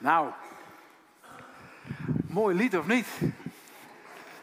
[0.00, 0.30] Nou,
[2.26, 3.06] mooi lied of niet?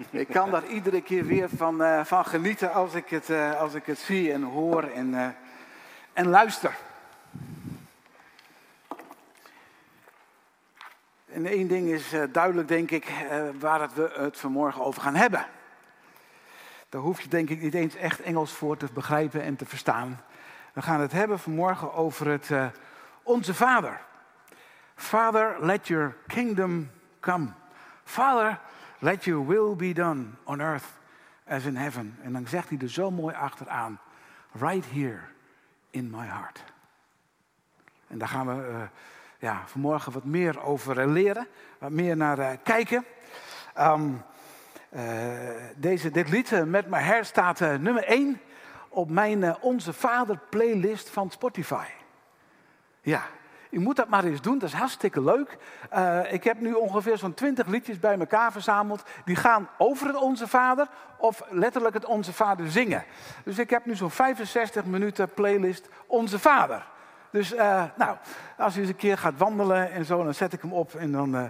[0.10, 3.74] Ik kan daar iedere keer weer van, uh, van genieten als ik, het, uh, als
[3.74, 5.28] ik het zie en hoor en, uh,
[6.14, 6.76] en luister.
[11.26, 13.12] En één ding is duidelijk, denk ik,
[13.60, 15.46] waar het we het vanmorgen over gaan hebben.
[16.90, 20.22] Daar hoef je denk ik niet eens echt Engels voor te begrijpen en te verstaan.
[20.74, 22.50] We gaan het hebben vanmorgen over het
[23.24, 24.00] Onze Vader.
[24.96, 26.90] Father, let your kingdom
[27.20, 27.54] come.
[28.04, 28.60] Father,
[29.00, 30.86] let your will be done on earth
[31.48, 32.18] as in heaven.
[32.22, 34.00] En dan zegt hij er zo mooi achteraan.
[34.52, 35.20] Right here
[35.90, 36.64] in my heart.
[38.08, 38.82] En daar gaan we uh,
[39.40, 41.48] ja, vanmorgen wat meer over leren.
[41.78, 43.06] Wat meer naar uh, kijken.
[43.78, 44.02] Uh,
[45.76, 48.40] deze, dit lied met mijn her staat nummer 1
[48.90, 51.88] op mijn Onze Vader playlist van Spotify.
[53.02, 53.24] Ja,
[53.70, 55.58] u moet dat maar eens doen, dat is hartstikke leuk.
[55.94, 59.04] Uh, ik heb nu ongeveer zo'n twintig liedjes bij elkaar verzameld.
[59.26, 63.04] Die gaan over het Onze Vader of letterlijk het Onze Vader zingen.
[63.44, 66.86] Dus ik heb nu zo'n 65 minuten playlist Onze Vader.
[67.30, 68.18] Dus uh, nou,
[68.58, 70.96] als u eens een keer gaat wandelen en zo, dan zet ik hem op.
[70.96, 71.44] En dan uh,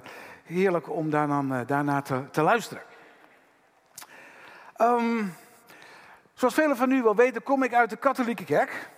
[0.44, 2.84] heerlijk om daar dan, daarna te, te luisteren.
[4.82, 5.34] Um,
[6.34, 8.90] zoals velen van u wel weten, kom ik uit de katholieke kerk.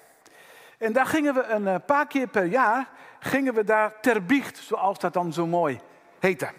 [0.78, 2.88] En daar gingen we een paar keer per jaar
[3.20, 5.80] gingen we daar ter biecht, zoals dat dan zo mooi
[6.20, 6.50] heette.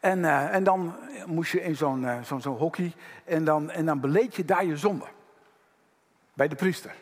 [0.00, 2.92] En, uh, en dan moest je in zo'n zo hockey
[3.24, 5.06] en dan, en dan beleed je daar je zonde.
[6.34, 6.94] Bij de priester.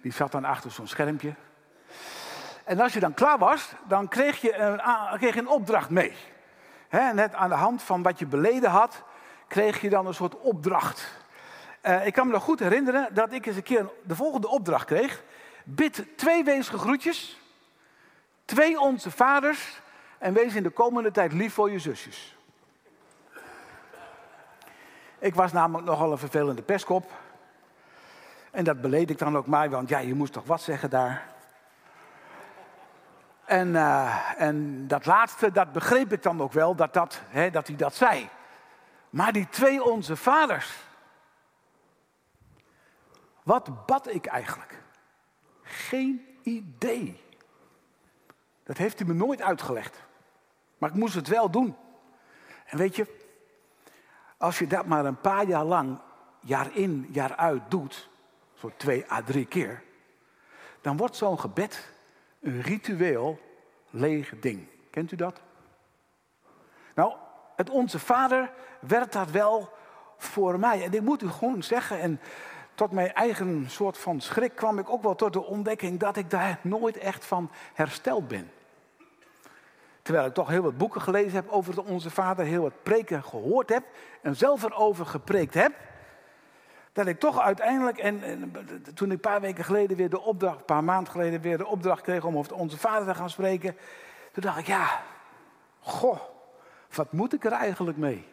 [0.00, 1.34] Die zat dan achter zo'n schermpje.
[2.64, 4.80] En als je dan klaar was, dan kreeg je een,
[5.18, 6.12] kreeg een opdracht mee.
[6.90, 9.02] Net aan de hand van wat je beleden had,
[9.48, 11.24] kreeg je dan een soort opdracht.
[11.82, 14.84] Uh, ik kan me nog goed herinneren dat ik eens een keer de volgende opdracht
[14.84, 15.22] kreeg.
[15.68, 17.40] Bid twee weesige groetjes,
[18.44, 19.80] twee onze vaders
[20.18, 22.36] en wees in de komende tijd lief voor je zusjes.
[25.18, 27.10] Ik was namelijk nogal een vervelende pestkop.
[28.50, 31.26] En dat beleed ik dan ook maar, want ja, je moest toch wat zeggen daar.
[33.44, 37.66] En, uh, en dat laatste, dat begreep ik dan ook wel, dat, dat, hè, dat
[37.66, 38.28] hij dat zei.
[39.10, 40.72] Maar die twee onze vaders,
[43.42, 44.84] wat bad ik eigenlijk?
[45.88, 47.20] Geen idee.
[48.62, 50.02] Dat heeft hij me nooit uitgelegd.
[50.78, 51.76] Maar ik moest het wel doen.
[52.66, 53.06] En weet je,
[54.36, 56.00] als je dat maar een paar jaar lang,
[56.40, 58.08] jaar in, jaar uit doet,
[58.54, 59.82] zo twee à drie keer,
[60.80, 61.92] dan wordt zo'n gebed
[62.40, 63.40] een ritueel
[63.90, 64.68] leeg ding.
[64.90, 65.40] Kent u dat?
[66.94, 67.14] Nou,
[67.56, 69.72] het Onze Vader werd dat wel
[70.16, 70.84] voor mij.
[70.84, 72.20] En ik moet u gewoon zeggen, en
[72.76, 76.30] tot mijn eigen soort van schrik kwam ik ook wel tot de ontdekking dat ik
[76.30, 78.50] daar nooit echt van hersteld ben.
[80.02, 83.68] Terwijl ik toch heel wat boeken gelezen heb over Onze Vader, heel wat preken gehoord
[83.68, 83.84] heb
[84.22, 85.72] en zelf erover gepreekt heb.
[86.92, 88.52] Dat ik toch uiteindelijk, en,
[88.94, 91.66] toen ik een paar weken geleden weer de opdracht, een paar maanden geleden weer de
[91.66, 93.76] opdracht kreeg om over Onze Vader te gaan spreken.
[94.32, 95.02] Toen dacht ik, ja,
[95.80, 96.20] goh,
[96.94, 98.26] wat moet ik er eigenlijk mee?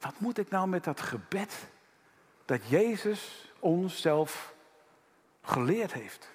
[0.00, 1.68] Wat moet ik nou met dat gebed
[2.44, 4.54] dat Jezus ons zelf
[5.42, 6.28] geleerd heeft?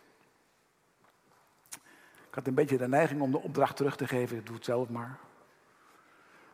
[2.34, 4.90] Ik had een beetje de neiging om de opdracht terug te geven, doe het zelf
[4.90, 5.18] maar.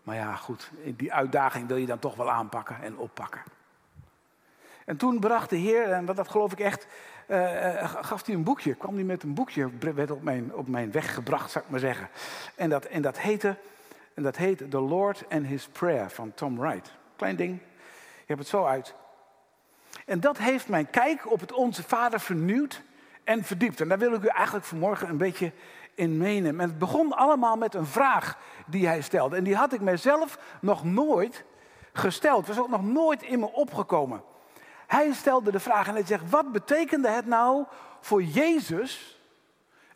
[0.03, 3.41] Maar ja, goed, die uitdaging wil je dan toch wel aanpakken en oppakken.
[4.85, 6.87] En toen bracht de Heer, en dat geloof ik echt,
[7.27, 10.91] uh, gaf hij een boekje, kwam hij met een boekje, werd op mijn, op mijn
[10.91, 12.09] weg gebracht, zou ik maar zeggen.
[12.55, 13.55] En dat, en dat heette,
[14.13, 16.91] en dat heette The Lord and His Prayer van Tom Wright.
[17.19, 17.59] Klein ding.
[18.15, 18.95] Je hebt het zo uit.
[20.05, 22.81] En dat heeft mijn kijk op het Onze Vader vernieuwd
[23.23, 23.81] en verdiept.
[23.81, 25.51] En daar wil ik u eigenlijk vanmorgen een beetje
[25.95, 26.61] in meenemen.
[26.61, 29.35] En het begon allemaal met een vraag die hij stelde.
[29.35, 31.43] En die had ik mijzelf nog nooit
[31.93, 32.47] gesteld.
[32.47, 34.23] Was ook nog nooit in me opgekomen.
[34.87, 37.65] Hij stelde de vraag en hij zegt: Wat betekende het nou
[37.99, 39.19] voor Jezus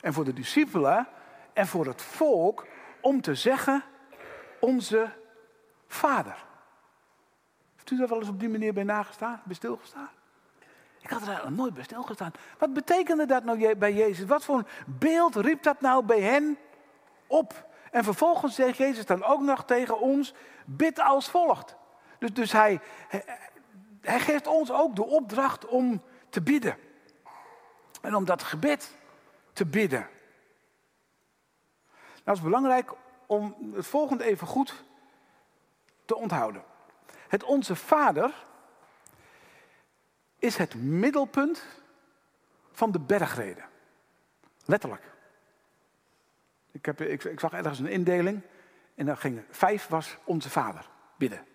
[0.02, 1.08] en voor de discipelen
[1.54, 2.66] en voor het volk
[3.02, 3.84] om te zeggen:
[4.60, 5.10] Onze
[5.88, 6.52] Vader?
[7.84, 10.10] Heeft u daar wel eens op die manier bij nagestaan, bij stilgestaan?
[11.00, 12.32] Ik had er eigenlijk nooit bij stilgestaan.
[12.58, 14.26] Wat betekende dat nou bij Jezus?
[14.26, 16.58] Wat voor een beeld riep dat nou bij hen
[17.28, 17.70] op?
[17.92, 20.34] En vervolgens zegt Jezus dan ook nog tegen ons:
[20.66, 21.76] bid als volgt.
[22.20, 22.80] Dus, dus hij,
[24.02, 26.78] hij geeft ons ook de opdracht om te bidden.
[28.02, 28.98] En om dat gebed
[29.54, 30.08] te bidden.
[32.24, 32.92] Nou, is belangrijk
[33.26, 34.84] om het volgende even goed
[36.06, 36.72] te onthouden.
[37.34, 38.34] Het Onze Vader
[40.40, 41.66] is het middelpunt
[42.72, 43.66] van de bergreden.
[44.66, 45.04] Letterlijk.
[46.72, 48.42] Ik, heb, ik, zag ergens een indeling
[48.96, 51.46] en dan ging vijf was onze vader bidden.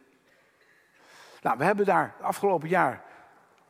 [1.43, 3.05] Nou, we hebben daar afgelopen jaar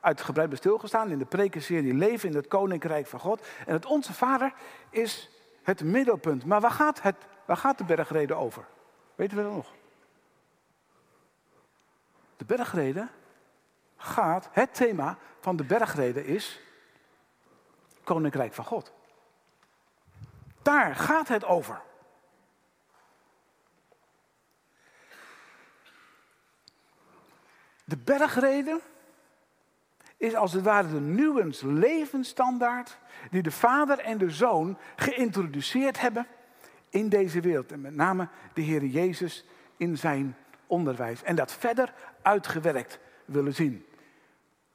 [0.01, 3.47] uitgebreid bij stilgestaan in de prekenserie Leven in het Koninkrijk van God.
[3.67, 4.53] En het Onze Vader
[4.91, 5.31] is
[5.63, 6.45] het middelpunt.
[6.45, 8.65] Maar waar gaat, het, waar gaat de bergrede over?
[9.15, 9.77] Weten we dat nog?
[12.39, 13.09] De bergrede
[13.97, 16.61] gaat, het thema van de bergrede is
[18.05, 18.93] Koninkrijk van God.
[20.63, 21.81] Daar gaat het over.
[27.85, 28.81] De bergrede
[30.17, 32.99] is als het ware de nieuwe levensstandaard
[33.31, 36.27] die de vader en de zoon geïntroduceerd hebben
[36.89, 37.73] in deze wereld.
[37.73, 39.45] En met name de Heer Jezus
[39.77, 40.37] in zijn
[40.67, 41.23] onderwijs.
[41.23, 41.95] En dat verder
[42.29, 43.87] uitgewerkt willen zien.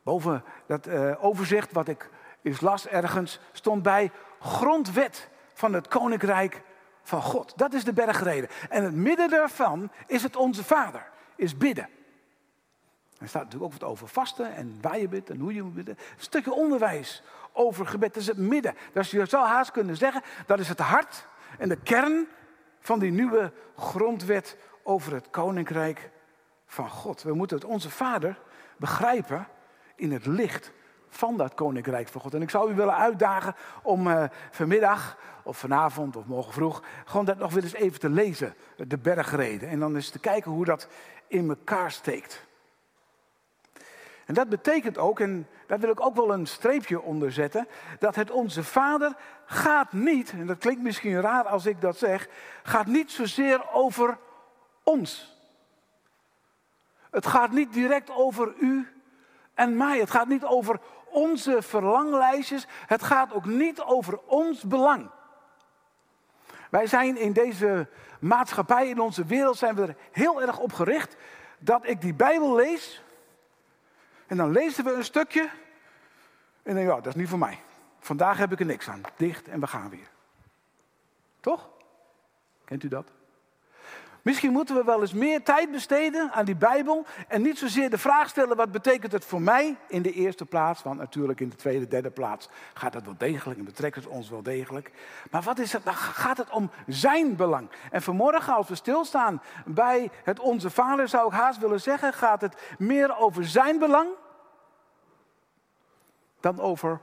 [0.04, 2.10] Boven dat uh, overzicht wat ik
[2.42, 6.62] eens las ergens stond bij grondwet van het koninkrijk
[7.04, 7.58] van God.
[7.58, 8.50] Dat is de bergrede.
[8.70, 11.90] En het midden daarvan is het onze Vader, is bidden.
[13.20, 15.74] Er staat natuurlijk ook wat over vasten en waar je bidt en hoe je moet
[15.74, 15.98] bidden.
[15.98, 18.14] Een stukje onderwijs over gebed.
[18.14, 18.76] Dat is het midden.
[18.94, 21.28] Dus je zou haast kunnen zeggen, dat is het hart
[21.58, 22.28] en de kern
[22.80, 26.10] van die nieuwe grondwet over het koninkrijk
[26.74, 27.24] van God.
[27.24, 28.40] We moeten het onze Vader
[28.78, 29.48] begrijpen
[29.96, 30.72] in het licht
[31.10, 32.34] van dat koninkrijk van God.
[32.34, 37.26] En ik zou u willen uitdagen om uh, vanmiddag of vanavond of morgen vroeg gewoon
[37.26, 39.70] dat nog weer eens even te lezen, de bergreden.
[39.70, 40.88] En dan eens te kijken hoe dat
[41.28, 42.46] in elkaar steekt.
[44.26, 47.68] En dat betekent ook, en daar wil ik ook wel een streepje onder zetten,
[48.00, 49.16] dat het onze Vader
[49.46, 52.28] gaat niet, en dat klinkt misschien raar als ik dat zeg,
[52.64, 54.18] gaat niet zozeer over
[54.84, 55.33] ons.
[57.14, 58.88] Het gaat niet direct over u
[59.54, 60.00] en mij.
[60.00, 62.68] Het gaat niet over onze verlanglijstjes.
[62.86, 65.10] Het gaat ook niet over ons belang.
[66.70, 67.88] Wij zijn in deze
[68.20, 71.16] maatschappij, in onze wereld, zijn we er heel erg op gericht
[71.60, 73.02] dat ik die Bijbel lees
[74.28, 75.50] en dan lezen we een stukje.
[76.64, 77.60] En dan, ja, dat is niet voor mij.
[78.00, 79.02] Vandaag heb ik er niks aan.
[79.16, 80.10] Dicht en we gaan weer.
[81.40, 81.70] Toch?
[82.66, 83.12] Kent u dat?
[84.24, 87.06] Misschien moeten we wel eens meer tijd besteden aan die Bijbel.
[87.28, 90.84] En niet zozeer de vraag stellen: wat betekent het voor mij in de eerste plaats?
[90.84, 94.30] Want natuurlijk in de tweede, derde plaats gaat het wel degelijk en betrekt het ons
[94.30, 94.92] wel degelijk.
[95.32, 95.84] Maar wat is het?
[95.84, 97.70] Dan gaat het om zijn belang.
[97.92, 102.42] En vanmorgen, als we stilstaan bij het Onze Vader, zou ik haast willen zeggen: gaat
[102.42, 104.10] het meer over zijn belang
[106.40, 107.02] dan over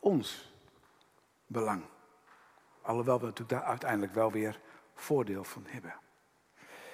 [0.00, 0.52] ons
[1.46, 1.82] belang.
[2.82, 4.60] Alhoewel we natuurlijk daar uiteindelijk wel weer
[4.94, 5.94] voordeel van hebben.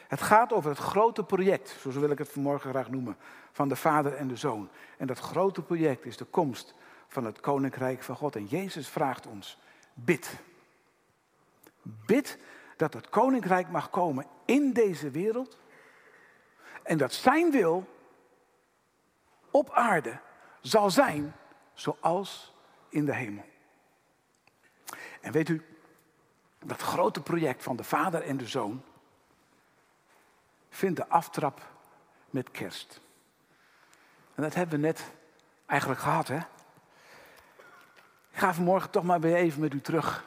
[0.08, 3.16] Het gaat over het grote project, zo wil ik het vanmorgen graag noemen,
[3.52, 4.70] van de Vader en de Zoon.
[4.98, 6.74] En dat grote project is de komst
[7.08, 8.36] van het Koninkrijk van God.
[8.36, 9.58] En Jezus vraagt ons,
[9.94, 10.38] bid.
[11.82, 12.38] Bid
[12.76, 15.58] dat het Koninkrijk mag komen in deze wereld.
[16.82, 17.88] En dat Zijn wil
[19.50, 20.18] op aarde
[20.60, 21.34] zal zijn
[21.72, 22.54] zoals
[22.88, 23.44] in de hemel.
[25.20, 25.62] En weet u,
[26.64, 28.82] dat grote project van de Vader en de Zoon
[30.74, 31.60] vindt de aftrap
[32.30, 33.00] met kerst.
[34.34, 35.12] En dat hebben we net
[35.66, 36.38] eigenlijk gehad, hè?
[38.30, 40.24] Ik ga vanmorgen toch maar weer even met u terug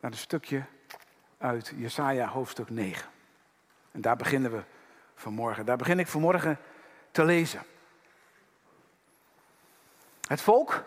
[0.00, 0.64] naar een stukje
[1.38, 3.10] uit Jesaja hoofdstuk 9.
[3.90, 4.62] En daar beginnen we
[5.14, 5.66] vanmorgen.
[5.66, 6.58] Daar begin ik vanmorgen
[7.10, 7.62] te lezen.
[10.26, 10.84] Het volk,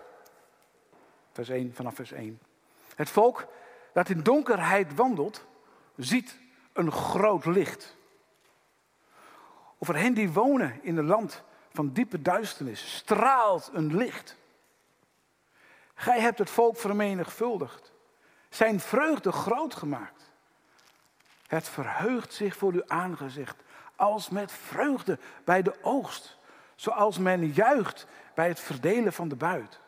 [1.31, 2.39] vers 1, vanaf vers 1.
[2.95, 3.47] Het volk
[3.93, 5.45] dat in donkerheid wandelt,
[5.95, 6.39] ziet
[6.73, 7.95] een groot licht.
[9.85, 14.37] Over hen die wonen in een land van diepe duisternis straalt een licht.
[15.93, 17.91] Gij hebt het volk vermenigvuldigd,
[18.49, 20.31] zijn vreugde groot gemaakt.
[21.47, 23.55] Het verheugt zich voor uw aangezicht
[23.95, 26.37] als met vreugde bij de oogst,
[26.75, 29.79] zoals men juicht bij het verdelen van de buit.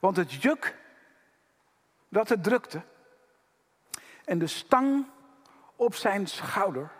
[0.00, 0.76] Want het juk
[2.08, 2.82] dat het drukte
[4.24, 5.06] en de stang
[5.76, 6.90] op zijn schouder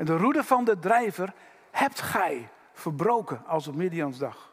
[0.00, 1.32] en de roede van de drijver
[1.70, 4.52] hebt gij verbroken als op Midiansdag.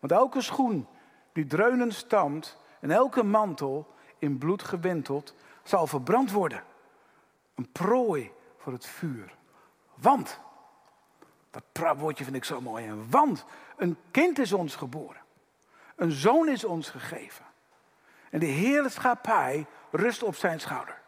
[0.00, 0.88] Want elke schoen
[1.32, 6.62] die dreunen stamt en elke mantel in bloed gewenteld zal verbrand worden.
[7.54, 9.36] Een prooi voor het vuur.
[9.94, 10.40] Want,
[11.50, 12.92] dat woordje vind ik zo mooi.
[13.10, 13.44] Want
[13.76, 15.22] een kind is ons geboren.
[15.96, 17.44] Een zoon is ons gegeven.
[18.30, 21.02] En de heerschappij rust op zijn schouder.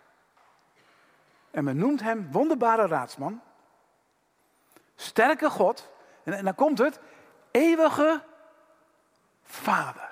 [1.50, 3.40] En men noemt hem wonderbare raadsman,
[4.96, 5.90] sterke God.
[6.22, 7.00] En, en dan komt het,
[7.50, 8.22] eeuwige
[9.42, 10.10] Vader.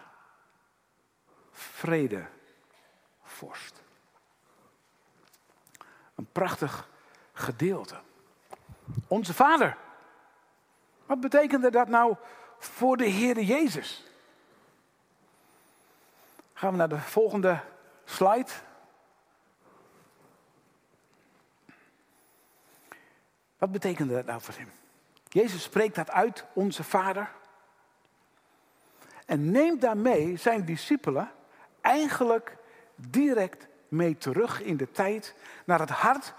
[1.50, 2.26] Vrede
[3.22, 3.82] vorst.
[6.14, 6.88] Een prachtig
[7.32, 7.96] gedeelte.
[9.08, 9.76] Onze Vader.
[11.06, 12.16] Wat betekende dat nou
[12.58, 14.04] voor de Heer Jezus?
[16.54, 17.60] Gaan we naar de volgende
[18.04, 18.50] slide.
[23.64, 24.70] Wat betekende dat nou voor hem?
[25.28, 27.30] Jezus spreekt dat uit, onze Vader.
[29.26, 31.30] En neemt daarmee zijn discipelen
[31.80, 32.56] eigenlijk
[32.94, 36.34] direct mee terug in de tijd naar het hart.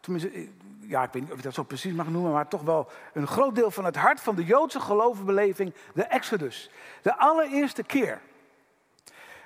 [0.00, 0.48] Tenminste,
[0.80, 3.26] ja, ik weet niet of je dat zo precies mag noemen, maar toch wel een
[3.26, 6.70] groot deel van het hart van de Joodse geloofsbeleving, de Exodus.
[7.02, 8.20] De allereerste keer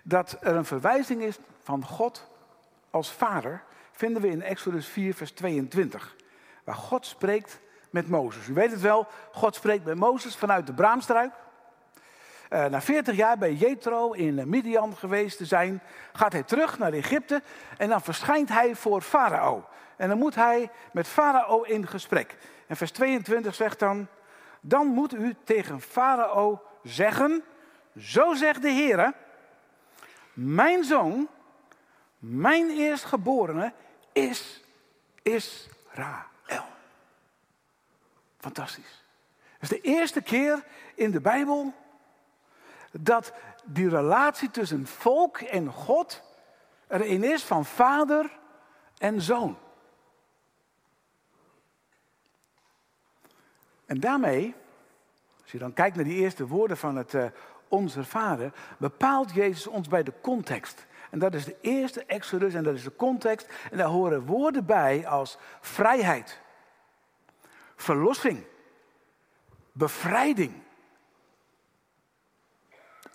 [0.03, 2.27] dat er een verwijzing is van God
[2.91, 6.17] als vader, vinden we in Exodus 4, vers 22.
[6.65, 8.49] Waar God spreekt met Mozes.
[8.49, 11.33] U weet het wel, God spreekt met Mozes vanuit de braamstruik.
[12.51, 16.93] Uh, na 40 jaar bij Jethro in Midian geweest te zijn, gaat hij terug naar
[16.93, 17.43] Egypte
[17.77, 19.65] en dan verschijnt hij voor Farao.
[19.97, 22.37] En dan moet hij met Farao in gesprek.
[22.67, 24.07] En vers 22 zegt dan,
[24.61, 27.43] dan moet u tegen Farao zeggen,
[27.99, 29.13] zo zegt de Heer,
[30.33, 31.29] mijn zoon,
[32.19, 33.73] mijn eerstgeborene
[34.13, 34.65] is
[35.23, 36.33] Israël.
[38.45, 39.05] Fantastisch.
[39.59, 41.73] Het is de eerste keer in de Bijbel
[42.91, 43.33] dat
[43.65, 46.23] die relatie tussen volk en God
[46.87, 48.39] er een is van vader
[48.99, 49.59] en zoon.
[53.87, 54.55] En daarmee,
[55.43, 57.25] als je dan kijkt naar die eerste woorden van het uh,
[57.69, 60.87] Onze Vader, bepaalt Jezus ons bij de context.
[61.11, 63.49] En dat is de eerste Exodus en dat is de context.
[63.71, 66.43] En daar horen woorden bij als vrijheid,
[67.85, 68.45] verlossing,
[69.73, 70.63] bevrijding.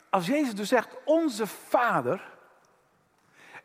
[0.10, 2.38] Als Jezus dus zegt, onze Vader,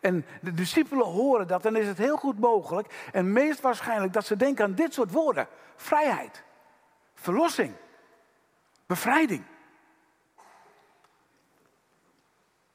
[0.01, 4.27] en de discipelen horen dat, dan is het heel goed mogelijk en meest waarschijnlijk dat
[4.27, 5.49] ze denken aan dit soort woorden.
[5.77, 6.43] Vrijheid,
[7.15, 7.75] verlossing,
[8.87, 9.45] bevrijding.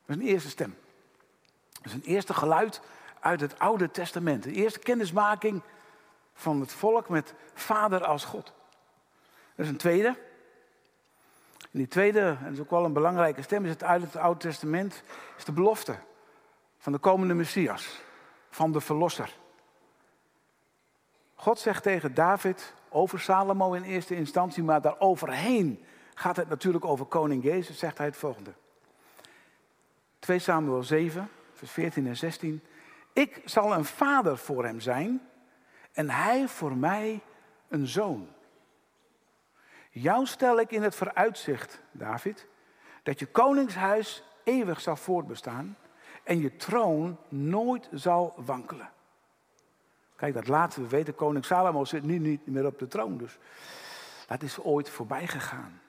[0.05, 0.77] Dat is een eerste stem.
[1.71, 2.81] Dat is een eerste geluid
[3.19, 4.43] uit het Oude Testament.
[4.43, 5.61] De eerste kennismaking
[6.39, 8.53] van het volk met Vader als God.
[9.55, 10.17] Er is een tweede.
[11.71, 14.39] Die tweede, en dat is ook wel een belangrijke stem, is het uit het Oude
[14.39, 15.03] Testament,
[15.37, 15.95] is de belofte
[16.77, 18.01] van de komende Messias,
[18.49, 19.35] van de Verlosser.
[21.35, 27.05] God zegt tegen David over Salomo in eerste instantie, maar daaroverheen gaat het natuurlijk over
[27.05, 28.53] koning Jezus, zegt hij het volgende.
[30.19, 32.63] 2 Samuel 7, vers 14 en 16.
[33.13, 35.28] Ik zal een vader voor hem zijn
[35.99, 37.19] en hij voor mij
[37.67, 38.27] een zoon.
[39.89, 42.47] Jou stel ik in het vooruitzicht, David,
[43.03, 45.77] dat je koningshuis eeuwig zal voortbestaan
[46.23, 48.89] en je troon nooit zal wankelen.
[50.15, 53.37] Kijk, dat laatste, we weten, koning Salomo zit nu niet meer op de troon, dus
[54.27, 55.81] dat is ooit voorbij gegaan.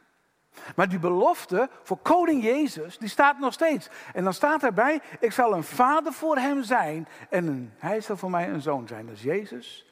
[0.76, 3.88] Maar die belofte voor koning Jezus, die staat nog steeds.
[4.12, 8.31] En dan staat erbij, ik zal een vader voor hem zijn en hij zal voor
[8.31, 9.07] mij een zoon zijn.
[9.07, 9.85] Dat is Jezus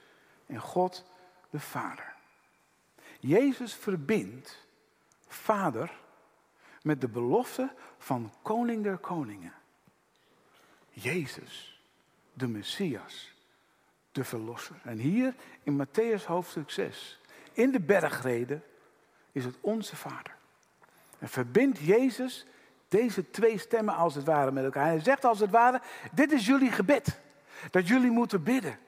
[0.48, 1.04] en God
[1.50, 2.14] de Vader.
[3.20, 4.66] Jezus verbindt
[5.26, 5.90] Vader
[6.82, 9.54] met de belofte van koning der koningen.
[10.90, 11.82] Jezus,
[12.32, 13.34] de Messias,
[14.12, 14.76] de Verlosser.
[14.82, 17.20] En hier in Matthäus hoofdstuk 6,
[17.52, 18.62] in de bergreden,
[19.32, 20.36] is het onze Vader.
[21.18, 22.46] En verbindt Jezus
[22.88, 24.86] deze twee stemmen als het ware met elkaar.
[24.86, 25.80] Hij zegt als het ware,
[26.12, 27.20] dit is jullie gebed.
[27.70, 28.78] Dat jullie moeten bidden.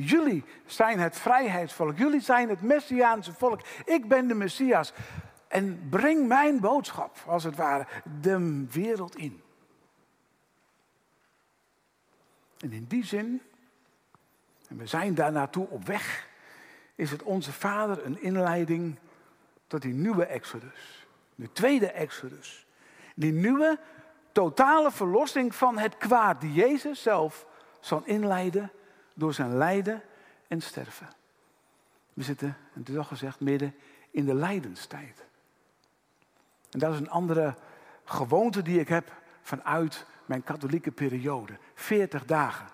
[0.00, 1.98] Jullie zijn het vrijheidsvolk.
[1.98, 3.60] Jullie zijn het Messiaanse volk.
[3.84, 4.92] Ik ben de Messias.
[5.48, 7.86] En breng mijn boodschap, als het ware,
[8.20, 9.42] de wereld in.
[12.58, 13.42] En in die zin,
[14.68, 16.28] en we zijn daar naartoe op weg,
[16.94, 18.98] is het onze Vader een inleiding
[19.66, 21.06] tot die nieuwe Exodus.
[21.34, 22.66] De tweede Exodus.
[23.14, 23.78] Die nieuwe,
[24.32, 27.46] totale verlossing van het kwaad die Jezus zelf
[27.80, 28.72] zal inleiden
[29.18, 30.02] door zijn lijden
[30.48, 31.08] en sterven.
[32.12, 33.74] We zitten, en het is al gezegd, midden
[34.10, 35.24] in de lijdenstijd.
[36.70, 37.54] En dat is een andere
[38.04, 41.58] gewoonte die ik heb vanuit mijn katholieke periode.
[41.74, 42.66] 40 dagen.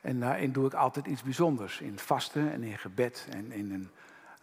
[0.00, 1.80] En daarin doe ik altijd iets bijzonders.
[1.80, 3.90] In vasten en in gebed en in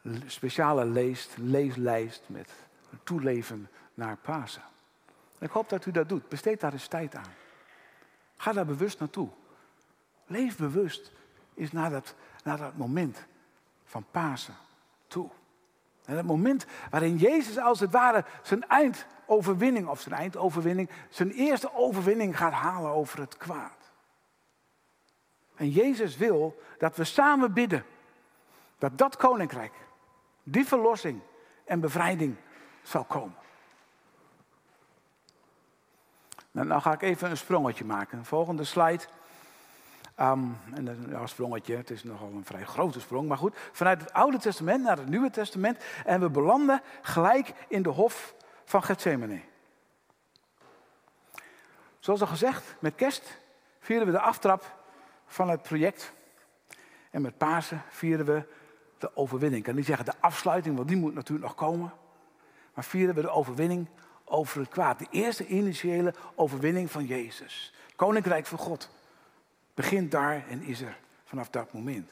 [0.02, 2.52] een speciale leest, leeslijst met
[3.04, 4.64] toeleven naar Pasen.
[5.40, 6.30] ik hoop dat u dat doet.
[6.30, 7.34] Besteed daar eens tijd aan.
[8.38, 9.30] Ga daar bewust naartoe.
[10.30, 11.12] Leef bewust
[11.54, 12.16] is naar dat,
[12.76, 13.26] moment
[13.86, 14.56] van Pasen
[15.08, 15.30] toe.
[16.06, 21.32] En dat moment waarin Jezus als het ware zijn eind overwinning, of zijn eindoverwinning, zijn
[21.32, 23.92] eerste overwinning gaat halen over het kwaad.
[25.56, 27.86] En Jezus wil dat we samen bidden.
[28.78, 29.74] Dat dat koninkrijk,
[30.44, 31.22] die verlossing
[31.66, 32.36] en bevrijding
[32.82, 33.38] zal komen.
[36.52, 38.26] Nou, nou ga ik even een sprongetje maken.
[38.26, 39.04] Volgende slide.
[40.20, 43.56] En een sprongetje, het is nogal een vrij grote sprong, maar goed.
[43.72, 45.84] Vanuit het Oude Testament naar het Nieuwe Testament.
[46.06, 48.34] En we belanden gelijk in de hof
[48.66, 49.42] van Gethsemane.
[52.00, 53.40] Zoals al gezegd, met kerst
[53.80, 54.78] vieren we de aftrap
[55.26, 56.14] van het project.
[57.12, 58.44] En met Pasen vieren we
[58.98, 59.60] de overwinning.
[59.60, 61.94] Ik kan niet zeggen de afsluiting, want die moet natuurlijk nog komen.
[62.74, 63.88] Maar vieren we de overwinning
[64.26, 65.00] over het kwaad.
[65.00, 67.74] De eerste initiële overwinning van Jezus.
[67.96, 68.98] Koninkrijk van God
[69.80, 72.12] begint daar en is er vanaf dat moment.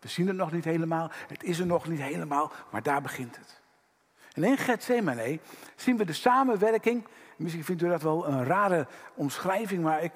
[0.00, 3.36] We zien het nog niet helemaal, het is er nog niet helemaal, maar daar begint
[3.36, 3.60] het.
[4.32, 5.38] En in Gethsemane
[5.76, 7.06] zien we de samenwerking.
[7.36, 10.12] Misschien vindt u dat wel een rare omschrijving, maar ik,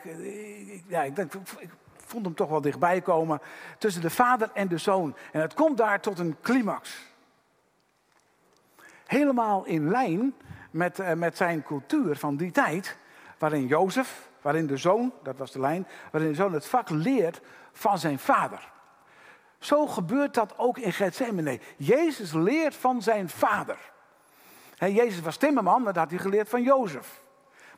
[0.87, 1.19] ja, ik,
[1.59, 3.41] ik vond hem toch wel dichtbij komen.
[3.79, 5.17] Tussen de vader en de zoon.
[5.33, 7.07] En het komt daar tot een climax.
[9.07, 10.35] Helemaal in lijn
[10.71, 12.97] met, uh, met zijn cultuur van die tijd.
[13.39, 17.41] Waarin Jozef, waarin de zoon, dat was de lijn, waarin de zoon het vak leert
[17.73, 18.73] van zijn vader.
[19.59, 21.61] Zo gebeurt dat ook in Gethsemane.
[21.77, 23.79] Jezus leert van zijn vader.
[24.79, 27.23] Jezus was timmerman, dat had hij geleerd van Jozef.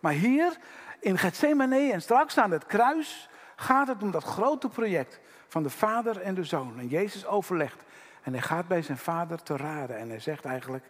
[0.00, 0.56] Maar hier
[1.00, 5.70] in Gethsemane en straks aan het kruis gaat het om dat grote project van de
[5.70, 6.78] vader en de zoon.
[6.78, 7.82] En Jezus overlegt.
[8.22, 9.98] En hij gaat bij zijn vader te raden.
[9.98, 10.84] En hij zegt eigenlijk,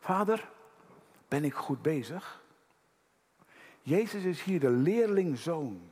[0.00, 0.48] vader,
[1.28, 2.42] ben ik goed bezig?
[3.86, 5.90] Jezus is hier de leerlingzoon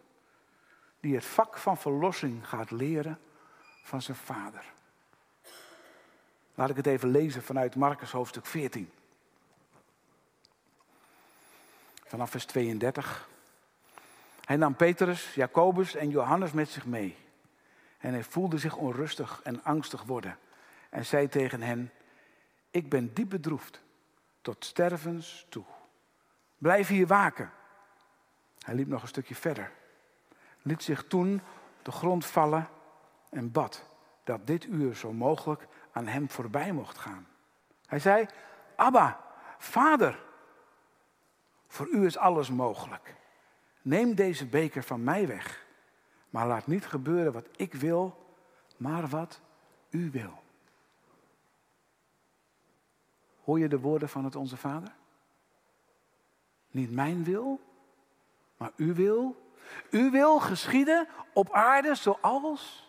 [1.01, 3.19] die het vak van verlossing gaat leren
[3.83, 4.65] van zijn vader.
[6.55, 8.91] Laat ik het even lezen vanuit Marcus hoofdstuk 14.
[12.05, 13.29] Vanaf vers 32.
[14.45, 17.17] Hij nam Petrus, Jacobus en Johannes met zich mee.
[17.99, 20.39] En hij voelde zich onrustig en angstig worden.
[20.91, 21.93] En zei tegen hen:
[22.71, 23.81] Ik ben diep bedroefd,
[24.41, 25.65] tot stervens toe.
[26.59, 27.53] Blijf hier waken.
[28.63, 29.73] Hij liep nog een stukje verder.
[30.63, 31.41] Liet zich toen
[31.83, 32.69] de grond vallen
[33.31, 33.91] en bad
[34.25, 37.27] dat dit uur zo mogelijk aan hem voorbij mocht gaan.
[37.87, 38.27] Hij zei:
[38.77, 39.21] Abba,
[39.59, 40.23] vader,
[41.67, 43.15] voor u is alles mogelijk.
[43.83, 45.67] Neem deze beker van mij weg.
[46.31, 48.27] Maar laat niet gebeuren wat ik wil,
[48.77, 49.41] maar wat
[49.91, 50.43] u wil.
[53.45, 54.95] Hoor je de woorden van het Onze Vader?
[56.71, 57.61] Niet mijn wil,
[58.63, 59.51] maar uw wil.
[59.91, 62.89] Uw wil geschieden op aarde zoals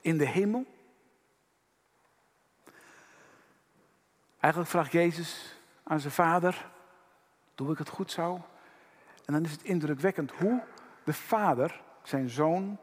[0.00, 0.66] in de hemel.
[4.40, 6.70] Eigenlijk vraagt Jezus aan zijn vader:
[7.54, 8.34] Doe ik het goed zo?
[9.24, 10.62] En dan is het indrukwekkend hoe
[11.04, 12.78] de vader zijn zoon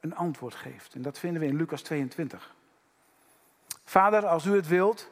[0.00, 0.94] een antwoord geeft.
[0.94, 2.54] En dat vinden we in Lucas 22.
[3.84, 5.10] Vader, als u het wilt,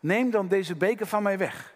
[0.00, 1.74] neem dan deze beker van mij weg.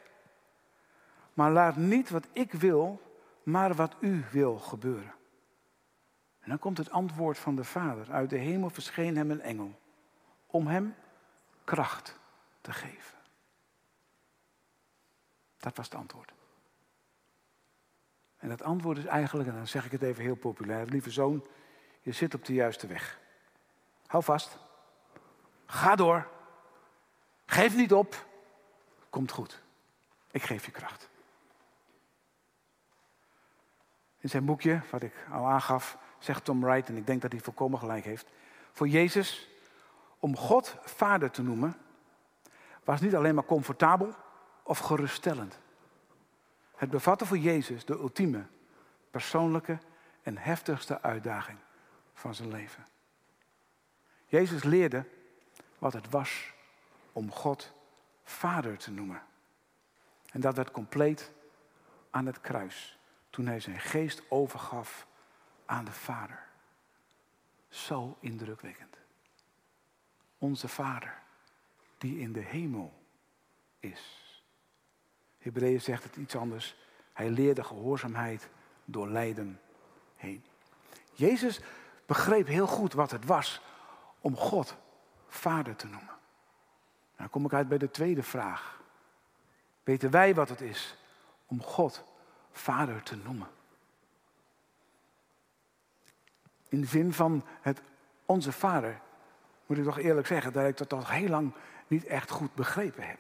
[1.34, 3.03] Maar laat niet wat ik wil,
[3.44, 5.14] maar wat u wil gebeuren.
[6.40, 8.12] En dan komt het antwoord van de Vader.
[8.12, 9.80] Uit de hemel verscheen hem een engel
[10.46, 10.94] om hem
[11.64, 12.18] kracht
[12.60, 13.18] te geven.
[15.58, 16.32] Dat was het antwoord.
[18.36, 21.46] En het antwoord is eigenlijk, en dan zeg ik het even heel populair, lieve zoon,
[22.00, 23.20] je zit op de juiste weg.
[24.06, 24.58] Hou vast.
[25.66, 26.28] Ga door.
[27.46, 28.26] Geef niet op.
[29.10, 29.62] Komt goed.
[30.30, 31.08] Ik geef je kracht.
[34.24, 37.40] In zijn boekje, wat ik al aangaf, zegt Tom Wright, en ik denk dat hij
[37.40, 38.26] volkomen gelijk heeft.
[38.72, 39.48] Voor Jezus,
[40.18, 41.76] om God vader te noemen,
[42.84, 44.14] was niet alleen maar comfortabel
[44.62, 45.58] of geruststellend.
[46.76, 48.46] Het bevatte voor Jezus de ultieme,
[49.10, 49.78] persoonlijke
[50.22, 51.58] en heftigste uitdaging
[52.14, 52.86] van zijn leven.
[54.26, 55.04] Jezus leerde
[55.78, 56.52] wat het was
[57.12, 57.72] om God
[58.22, 59.22] Vader te noemen.
[60.30, 61.32] En dat werd compleet
[62.10, 62.98] aan het kruis,
[63.34, 65.06] toen hij zijn geest overgaf
[65.66, 66.42] aan de Vader.
[67.68, 68.96] Zo indrukwekkend.
[70.38, 71.22] Onze Vader,
[71.98, 72.92] die in de hemel
[73.80, 74.02] is.
[75.38, 76.76] Hebreeën zegt het iets anders.
[77.12, 78.48] Hij leerde gehoorzaamheid
[78.84, 79.60] door lijden
[80.16, 80.44] heen.
[81.12, 81.60] Jezus
[82.06, 83.60] begreep heel goed wat het was
[84.20, 84.76] om God
[85.28, 86.16] vader te noemen.
[87.16, 88.82] Nou kom ik uit bij de tweede vraag.
[89.82, 90.96] Weten wij wat het is
[91.46, 92.12] om God
[92.58, 93.48] vader te noemen?
[96.68, 97.82] In de zin van het
[98.26, 99.00] onze vader,
[99.66, 101.52] moet ik toch eerlijk zeggen dat ik dat al heel lang
[101.86, 103.18] niet echt goed begrepen heb.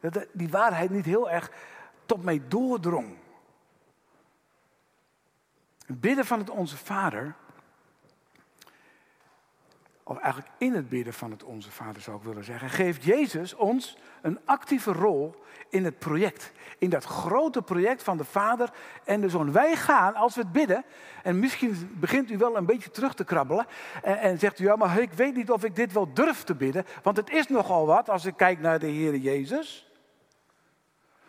[0.00, 1.50] Dat die waarheid niet heel erg
[2.06, 3.16] tot mij doordrong.
[5.86, 7.34] Het bidden van het Onze Vader,
[10.10, 13.54] of eigenlijk in het bidden van het Onze Vader zou ik willen zeggen, geeft Jezus
[13.54, 15.34] ons een actieve rol
[15.68, 16.52] in het project.
[16.78, 18.70] In dat grote project van de Vader
[19.04, 19.52] en de Zoon.
[19.52, 20.84] Wij gaan, als we het bidden,
[21.22, 23.66] en misschien begint u wel een beetje terug te krabbelen.
[24.02, 26.54] En, en zegt u, ja, maar ik weet niet of ik dit wel durf te
[26.54, 26.84] bidden.
[27.02, 29.90] Want het is nogal wat als ik kijk naar de Heer Jezus.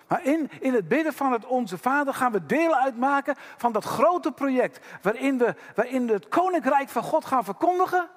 [0.07, 3.83] Maar in, in het bidden van het Onze Vader gaan we deel uitmaken van dat
[3.83, 4.79] grote project.
[5.01, 8.09] Waarin we, waarin we het Koninkrijk van God gaan verkondigen.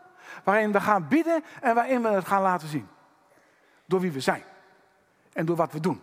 [0.44, 2.88] Waarin we gaan bidden en waarin we het gaan laten zien.
[3.86, 4.44] Door wie we zijn.
[5.32, 6.02] En door wat we doen.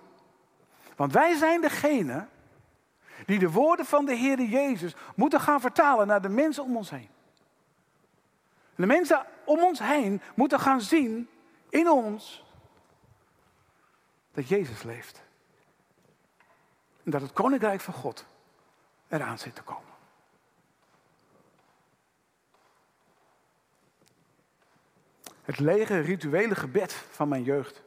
[0.96, 2.28] Want wij zijn degene
[3.26, 6.90] die de woorden van de Heer Jezus moeten gaan vertalen naar de mensen om ons
[6.90, 7.10] heen.
[8.76, 11.30] de mensen om ons heen moeten gaan zien
[11.70, 12.46] in ons
[14.34, 15.22] dat Jezus leeft.
[17.04, 18.26] En dat het koninkrijk van God
[19.08, 19.91] eraan zit te komen.
[25.44, 27.84] Het lege rituele gebed van mijn jeugd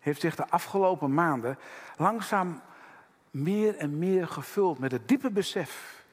[0.00, 1.58] heeft zich de afgelopen maanden
[1.96, 2.62] langzaam
[3.30, 6.04] meer en meer gevuld met het diepe besef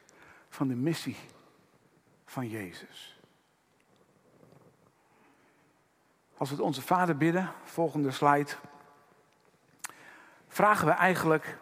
[0.50, 1.18] van de missie
[2.26, 3.20] van Jezus.
[6.38, 8.52] Als we het onze Vader bidden, volgende slide,
[10.48, 11.58] vragen we eigenlijk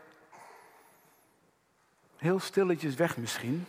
[2.18, 3.66] heel stilletjes weg misschien.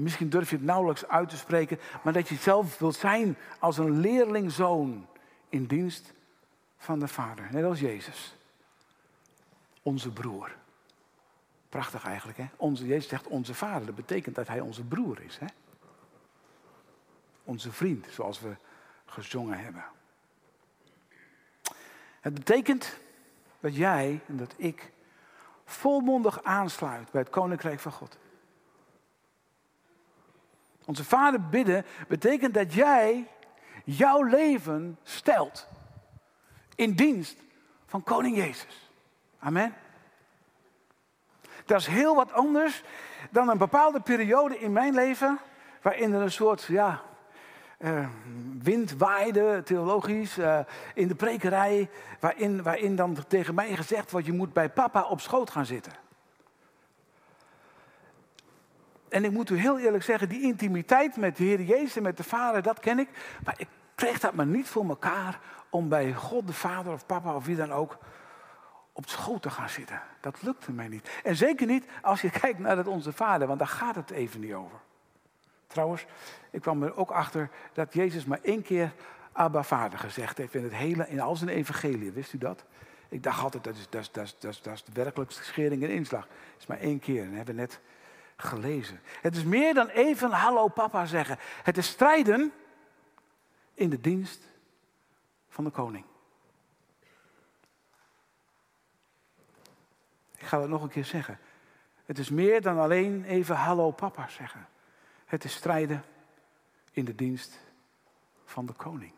[0.00, 3.78] Misschien durf je het nauwelijks uit te spreken, maar dat je zelf wilt zijn als
[3.78, 5.06] een leerlingzoon
[5.48, 6.12] in dienst
[6.76, 8.36] van de Vader, net als Jezus.
[9.82, 10.56] Onze broer.
[11.68, 12.48] Prachtig eigenlijk, hè?
[12.56, 13.86] Onze, Jezus zegt onze Vader.
[13.86, 15.46] Dat betekent dat Hij onze broer is, hè?
[17.44, 18.56] Onze vriend, zoals we
[19.06, 19.84] gezongen hebben.
[22.20, 22.98] Het betekent
[23.60, 24.92] dat jij en dat ik
[25.64, 28.18] volmondig aansluit bij het Koninkrijk van God.
[30.90, 33.26] Onze Vader bidden betekent dat jij
[33.84, 35.66] jouw leven stelt
[36.74, 37.36] in dienst
[37.86, 38.90] van Koning Jezus.
[39.38, 39.74] Amen.
[41.64, 42.82] Dat is heel wat anders
[43.30, 45.38] dan een bepaalde periode in mijn leven,
[45.82, 47.02] waarin er een soort ja,
[47.78, 48.08] uh,
[48.62, 50.58] wind waaide, theologisch, uh,
[50.94, 55.20] in de prekerij, waarin, waarin dan tegen mij gezegd wordt, je moet bij papa op
[55.20, 55.92] schoot gaan zitten.
[59.10, 62.16] En ik moet u heel eerlijk zeggen, die intimiteit met de Heer Jezus en met
[62.16, 63.08] de Vader, dat ken ik.
[63.44, 67.34] Maar ik kreeg dat maar niet voor elkaar om bij God de Vader of papa
[67.34, 67.98] of wie dan ook
[68.92, 70.02] op schoot te gaan zitten.
[70.20, 71.10] Dat lukte mij niet.
[71.22, 74.40] En zeker niet als je kijkt naar het Onze Vader, want daar gaat het even
[74.40, 74.78] niet over.
[75.66, 76.06] Trouwens,
[76.50, 78.92] ik kwam er ook achter dat Jezus maar één keer
[79.32, 82.12] Abba Vader gezegd heeft in, het hele, in al zijn evangelie.
[82.12, 82.64] Wist u dat?
[83.08, 85.44] Ik dacht altijd, dat is, dat is, dat is, dat is, dat is de werkelijkste
[85.44, 86.22] schering en inslag.
[86.22, 87.80] Het is maar één keer, en dat hebben net
[88.42, 89.00] gelezen.
[89.20, 91.38] Het is meer dan even hallo papa zeggen.
[91.62, 92.52] Het is strijden
[93.74, 94.48] in de dienst
[95.48, 96.04] van de koning.
[100.36, 101.38] Ik ga het nog een keer zeggen.
[102.04, 104.68] Het is meer dan alleen even hallo papa zeggen.
[105.24, 106.04] Het is strijden
[106.90, 107.60] in de dienst
[108.44, 109.12] van de koning.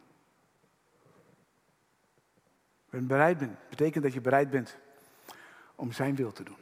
[2.90, 4.76] Ben bereid bent, betekent dat je bereid bent
[5.74, 6.56] om zijn wil te doen.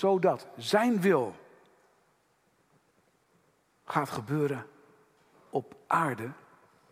[0.00, 1.34] Zodat zijn wil
[3.84, 4.66] gaat gebeuren
[5.50, 6.30] op aarde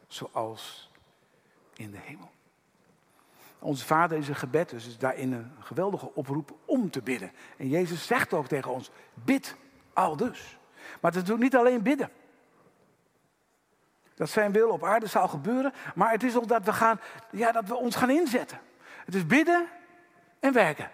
[0.07, 0.91] zoals
[1.75, 2.31] in de hemel.
[3.59, 7.33] Onze vader is een gebed, dus is daarin een geweldige oproep om te bidden.
[7.57, 9.57] En Jezus zegt ook tegen ons, bid
[9.93, 10.59] al dus.
[11.01, 12.11] Maar het is ook niet alleen bidden.
[14.15, 17.53] Dat zijn wil op aarde zal gebeuren, maar het is ook dat we, gaan, ja,
[17.53, 18.61] dat we ons gaan inzetten.
[19.05, 19.69] Het is bidden
[20.41, 20.91] en werken.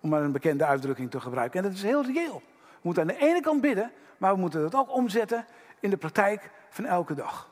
[0.00, 1.58] Om maar een bekende uitdrukking te gebruiken.
[1.58, 2.42] En dat is heel reëel.
[2.56, 5.46] We moeten aan de ene kant bidden, maar we moeten het ook omzetten
[5.80, 7.48] in de praktijk van elke dag.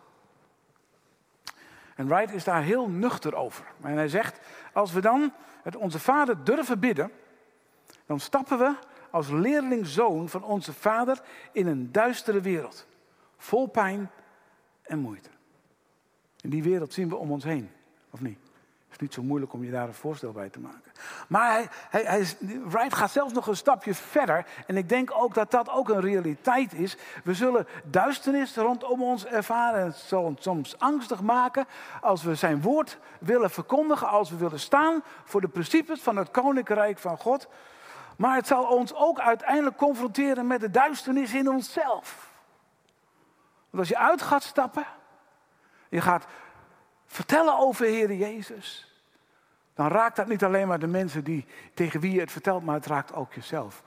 [1.95, 3.65] En Wright is daar heel nuchter over.
[3.83, 4.41] En hij zegt,
[4.73, 5.33] als we dan
[5.63, 7.11] het onze vader durven bidden,
[8.07, 8.75] dan stappen we
[9.11, 11.21] als leerlingzoon van onze vader
[11.53, 12.87] in een duistere wereld.
[13.37, 14.11] Vol pijn
[14.83, 15.31] en moeite.
[16.41, 17.71] In die wereld zien we om ons heen,
[18.11, 18.48] of niet?
[18.89, 20.93] Het is niet zo moeilijk om je daar een voorstel bij te maken.
[21.29, 24.47] Maar hij, hij, hij, Wright gaat zelfs nog een stapje verder.
[24.67, 26.97] En ik denk ook dat dat ook een realiteit is.
[27.25, 29.85] We zullen duisternis rondom ons ervaren.
[29.85, 31.67] Het zal ons soms angstig maken
[32.01, 34.09] als we zijn woord willen verkondigen.
[34.09, 37.49] Als we willen staan voor de principes van het koninkrijk van God.
[38.17, 42.31] Maar het zal ons ook uiteindelijk confronteren met de duisternis in onszelf.
[43.71, 44.87] Want als je uit gaat stappen,
[45.89, 46.27] je gaat
[47.09, 48.93] vertellen over Heer Jezus,
[49.75, 52.75] dan raakt dat niet alleen maar de mensen die, tegen wie je het vertelt, maar
[52.75, 53.83] het raakt ook jezelf.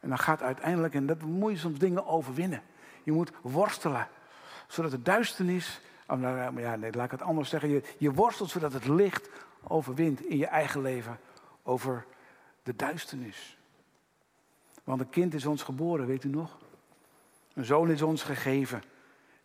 [0.00, 2.62] En dan gaat uiteindelijk, en dat moet je soms dingen overwinnen.
[3.02, 4.08] Je moet worstelen,
[4.66, 8.50] zodat de duisternis, oh, nou, ja, nee, laat ik het anders zeggen, je, je worstelt
[8.50, 9.28] zodat het licht
[9.62, 11.18] overwint in je eigen leven
[11.62, 12.04] over
[12.62, 13.58] de duisternis.
[14.84, 16.58] Want een kind is ons geboren, weet u nog?
[17.54, 18.82] Een zoon is ons gegeven.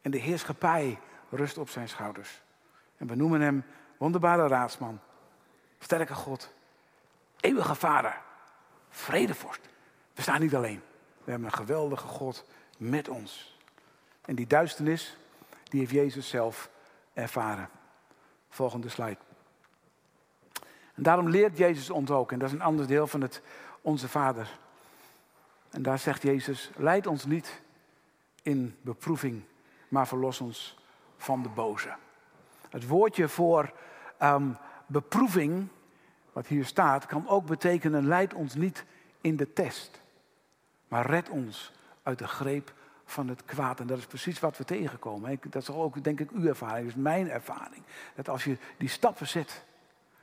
[0.02, 2.42] En de heerschappij rust op zijn schouders.
[3.00, 3.64] En we noemen hem
[3.98, 5.00] wonderbare raadsman,
[5.80, 6.54] sterke God,
[7.40, 8.22] eeuwige vader,
[8.90, 9.62] vredevorst.
[10.14, 10.82] We staan niet alleen.
[11.24, 12.46] We hebben een geweldige God
[12.78, 13.58] met ons.
[14.22, 15.18] En die duisternis,
[15.64, 16.70] die heeft Jezus zelf
[17.14, 17.70] ervaren.
[18.50, 19.18] Volgende slide.
[20.94, 23.42] En daarom leert Jezus ons ook, en dat is een ander deel van het
[23.82, 24.60] Onze Vader.
[25.70, 27.62] En daar zegt Jezus, leid ons niet
[28.42, 29.44] in beproeving,
[29.88, 30.78] maar verlos ons
[31.18, 31.96] van de boze.
[32.70, 33.74] Het woordje voor
[34.22, 35.68] um, beproeving,
[36.34, 38.86] wat hier staat, kan ook betekenen, leid ons niet
[39.22, 40.02] in de test,
[40.88, 41.72] maar red ons
[42.04, 42.74] uit de greep
[43.06, 43.80] van het kwaad.
[43.80, 45.40] En dat is precies wat we tegenkomen.
[45.50, 47.84] Dat is ook, denk ik, uw ervaring, dat is mijn ervaring.
[48.16, 49.64] Dat als je die stappen zet,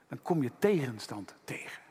[0.09, 1.83] dan kom je tegenstand tegen.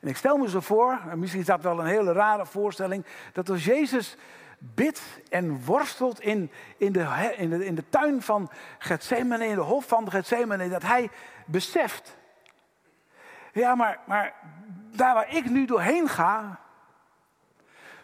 [0.00, 3.04] En ik stel me zo voor, en misschien is dat wel een hele rare voorstelling,
[3.32, 4.16] dat als Jezus
[4.58, 9.60] bidt en worstelt in, in, de, in, de, in de tuin van Gethsemane, in de
[9.60, 11.10] hof van Gethsemane, dat hij
[11.46, 12.16] beseft,
[13.52, 14.34] ja, maar, maar
[14.92, 16.60] daar waar ik nu doorheen ga,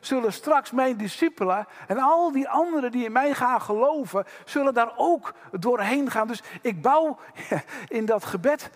[0.00, 4.92] zullen straks mijn discipelen en al die anderen die in mij gaan geloven, zullen daar
[4.96, 6.26] ook doorheen gaan.
[6.26, 7.18] Dus ik bouw
[7.88, 8.70] in dat gebed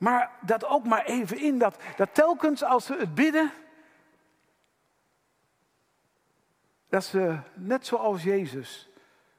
[0.00, 3.52] maar dat ook maar even in, dat, dat telkens als ze het bidden,
[6.90, 8.88] dat ze net zoals Jezus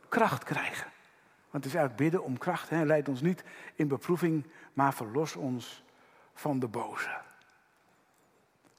[0.09, 0.91] kracht krijgen.
[1.49, 2.69] Want het is eigenlijk bidden om kracht.
[2.69, 2.85] Hè.
[2.85, 3.43] Leid ons niet
[3.75, 5.83] in beproeving, maar verlos ons
[6.33, 7.17] van de boze.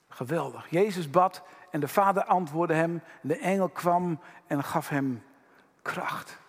[0.08, 0.70] Geweldig.
[0.70, 3.02] Jezus bad en de Vader antwoordde hem.
[3.20, 5.22] De engel kwam en gaf hem
[5.82, 6.40] kracht.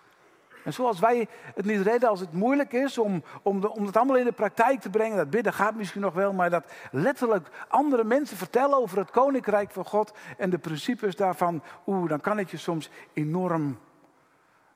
[0.64, 3.96] En zoals wij het niet redden als het moeilijk is om, om, de, om het
[3.96, 7.48] allemaal in de praktijk te brengen, dat bidden gaat misschien nog wel, maar dat letterlijk
[7.68, 12.38] andere mensen vertellen over het koninkrijk van God en de principes daarvan, oeh, dan kan
[12.38, 13.78] het je soms enorm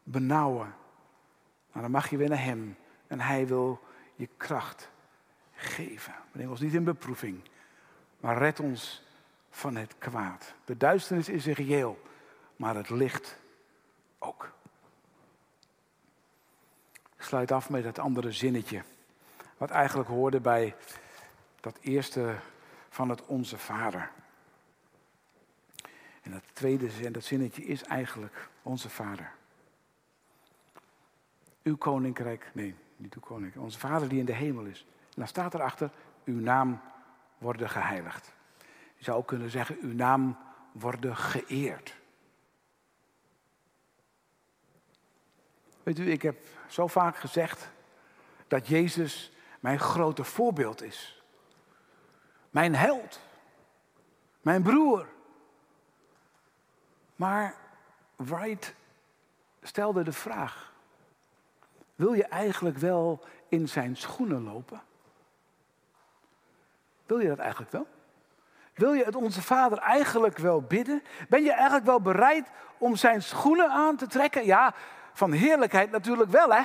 [0.03, 0.75] benauwen.
[1.73, 3.81] Maar dan mag je weer naar Hem en Hij wil
[4.15, 4.91] je kracht
[5.53, 6.15] geven.
[6.33, 7.41] Breng ons niet in beproeving,
[8.21, 9.07] maar red ons
[9.51, 10.55] van het kwaad.
[10.65, 11.99] De duisternis is reëel,
[12.57, 13.39] maar het licht
[14.19, 14.57] ook.
[17.29, 18.83] Sluit af met het andere zinnetje.
[19.57, 20.75] Wat eigenlijk hoorde bij
[21.61, 22.37] dat eerste
[22.89, 24.11] van het Onze Vader.
[26.23, 29.31] En dat tweede zin, dat zinnetje is eigenlijk Onze Vader.
[31.63, 34.87] Uw koninkrijk, nee, niet uw koninkrijk, onze Vader die in de hemel is.
[34.99, 35.91] En dan staat erachter,
[36.25, 36.81] uw naam
[37.39, 38.33] worden geheiligd.
[38.97, 40.39] Je zou ook kunnen zeggen, uw naam
[40.73, 41.97] worden geëerd.
[45.83, 47.71] Weet u, ik heb zo vaak gezegd
[48.49, 51.23] dat Jezus mijn grote voorbeeld is.
[52.51, 53.21] Mijn held.
[54.41, 55.07] Mijn broer.
[57.17, 57.55] Maar
[58.17, 58.75] Wright
[59.63, 60.73] stelde de vraag:
[61.95, 64.81] wil je eigenlijk wel in zijn schoenen lopen?
[67.07, 67.87] Wil je dat eigenlijk wel?
[68.75, 71.03] Wil je het onze Vader eigenlijk wel bidden?
[71.29, 74.45] Ben je eigenlijk wel bereid om zijn schoenen aan te trekken?
[74.45, 74.75] Ja,
[75.19, 76.63] van heerlijkheid natuurlijk wel, hè?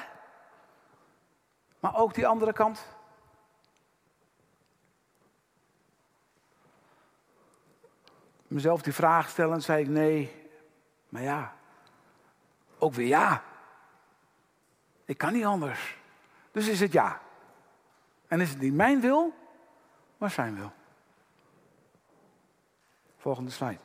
[1.79, 2.85] Maar ook die andere kant.
[8.47, 10.49] Mezelf die vraag stellen, zei ik nee.
[11.09, 11.55] Maar ja,
[12.77, 13.43] ook weer ja.
[15.05, 15.97] Ik kan niet anders.
[16.51, 17.21] Dus is het ja.
[18.27, 19.33] En is het niet mijn wil,
[20.17, 20.71] maar zijn wil.
[23.17, 23.79] Volgende slide.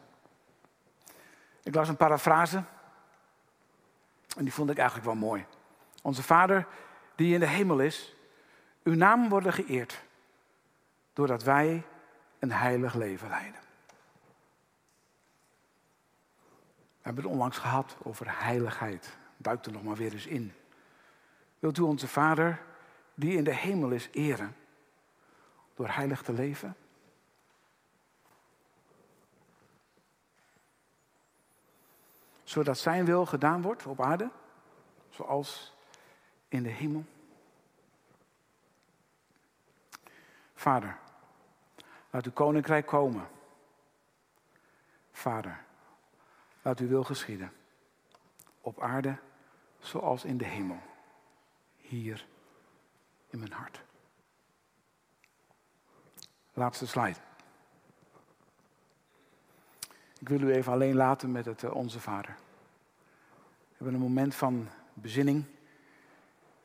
[1.63, 2.65] Ik las een parafrase
[4.39, 5.47] en die vond ik eigenlijk wel mooi.
[6.03, 6.67] Onze Vader
[7.15, 8.15] die in de hemel is,
[8.83, 10.03] uw naam worden geëerd,
[11.13, 11.83] doordat wij
[12.39, 13.61] een heilig leven leiden.
[16.99, 19.17] We hebben het onlangs gehad over heiligheid.
[19.37, 20.53] Duik er nog maar weer eens in.
[21.59, 22.63] Wilt u onze Vader,
[23.15, 24.57] die in de hemel is, eren
[25.75, 26.77] door heilig te leven?
[32.59, 34.31] Zodat zijn wil gedaan wordt op aarde,
[35.09, 35.75] zoals
[36.49, 37.05] in de hemel.
[40.55, 40.99] Vader,
[42.11, 43.29] laat uw koninkrijk komen.
[45.13, 45.65] Vader,
[46.63, 47.53] laat uw wil geschieden.
[48.61, 49.19] op aarde
[49.79, 50.83] zoals in de hemel.
[51.77, 52.27] Hier
[53.31, 53.83] in mijn hart.
[56.53, 57.19] Laatste slide.
[60.19, 62.47] Ik wil u even alleen laten met het eh, Onze Vader.
[63.79, 65.45] Hebben een moment van bezinning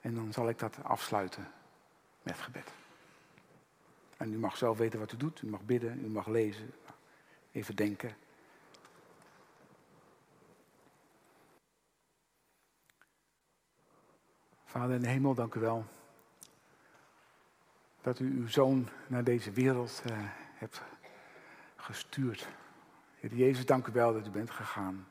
[0.01, 1.51] en dan zal ik dat afsluiten
[2.21, 2.71] met gebed.
[4.17, 6.73] En u mag zelf weten wat u doet, u mag bidden, u mag lezen,
[7.51, 8.15] even denken.
[14.65, 15.85] Vader in de hemel, dank u wel
[18.01, 20.17] dat u uw zoon naar deze wereld uh,
[20.53, 20.81] hebt
[21.75, 22.47] gestuurd.
[23.15, 25.07] Heer Jezus, dank u wel dat u bent gegaan.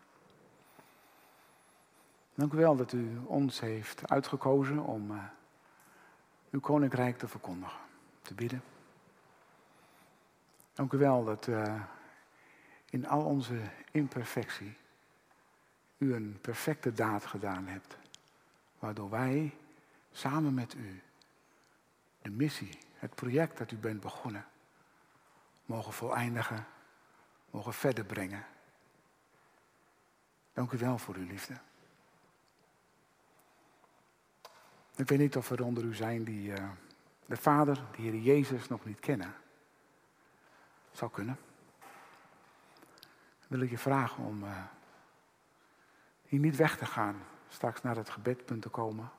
[2.43, 5.25] Dank u wel dat u ons heeft uitgekozen om uh,
[6.51, 7.81] uw koninkrijk te verkondigen,
[8.23, 8.63] te bidden.
[10.73, 11.83] Dank u wel dat uh,
[12.91, 14.77] in al onze imperfectie
[15.99, 17.97] u een perfecte daad gedaan hebt,
[18.79, 19.55] waardoor wij
[20.13, 21.03] samen met u
[22.23, 24.47] de missie, het project dat u bent begonnen,
[25.67, 26.67] mogen voleindigen,
[27.51, 28.45] mogen verder brengen.
[30.53, 31.55] Dank u wel voor uw liefde.
[34.97, 36.71] Ik weet niet of er onder u zijn die uh,
[37.27, 39.35] de Vader, de Heer Jezus, nog niet kennen.
[40.93, 41.39] Zou kunnen.
[43.39, 44.65] Dan wil ik je vragen om uh,
[46.23, 47.17] hier niet weg te gaan,
[47.49, 49.11] straks naar het gebedpunt te komen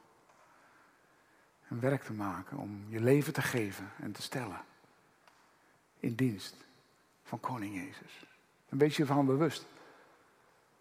[1.73, 4.61] een werk te maken om je leven te geven en te stellen
[5.99, 6.55] in dienst
[7.23, 8.25] van Koning Jezus.
[8.69, 9.65] Een beetje van bewust.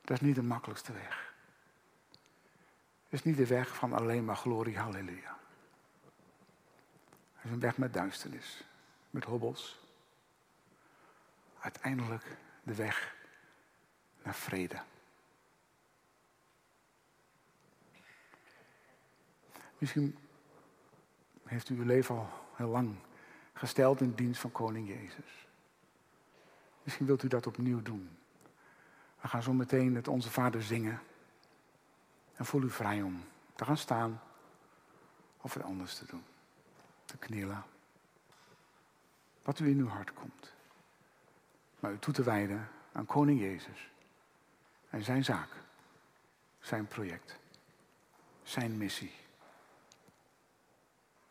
[0.05, 1.32] Dat is niet de makkelijkste weg.
[3.13, 5.39] Is niet de weg van alleen maar glorie, halleluja.
[7.35, 8.65] Het is een weg met duisternis,
[9.11, 9.81] met hobbels.
[11.59, 13.15] Uiteindelijk de weg
[14.23, 14.83] naar vrede.
[19.79, 20.19] Misschien
[21.45, 22.97] heeft u uw leven al heel lang
[23.53, 25.47] gesteld in dienst van Koning Jezus.
[26.83, 28.19] Misschien wilt u dat opnieuw doen.
[29.21, 31.01] We gaan zo meteen het Onze Vader zingen.
[32.37, 34.21] En voel u vrij om te gaan staan
[35.41, 36.25] of het anders te doen.
[37.05, 37.65] Te knielen.
[39.43, 40.53] Wat u in uw hart komt.
[41.81, 43.91] Maar u toe te wijden aan Koning Jezus.
[44.91, 45.49] En zijn zaak.
[46.61, 47.39] Zijn project.
[48.43, 49.13] Zijn missie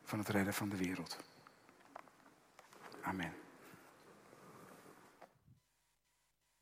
[0.04, 1.18] van het redden van de wereld.
[3.02, 3.41] Amen.